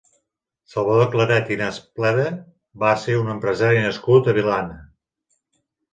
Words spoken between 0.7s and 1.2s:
Salvador